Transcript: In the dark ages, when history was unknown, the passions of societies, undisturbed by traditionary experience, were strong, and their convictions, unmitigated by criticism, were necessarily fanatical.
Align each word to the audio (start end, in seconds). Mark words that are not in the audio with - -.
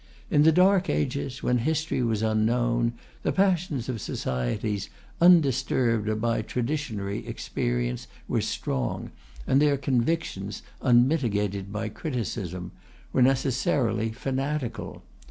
In 0.31 0.41
the 0.41 0.51
dark 0.51 0.89
ages, 0.89 1.43
when 1.43 1.59
history 1.59 2.01
was 2.01 2.23
unknown, 2.23 2.93
the 3.21 3.31
passions 3.31 3.87
of 3.87 4.01
societies, 4.01 4.89
undisturbed 5.21 6.19
by 6.19 6.41
traditionary 6.41 7.23
experience, 7.27 8.07
were 8.27 8.41
strong, 8.41 9.11
and 9.45 9.61
their 9.61 9.77
convictions, 9.77 10.63
unmitigated 10.81 11.71
by 11.71 11.89
criticism, 11.89 12.71
were 13.13 13.21
necessarily 13.21 14.11
fanatical. 14.11 15.03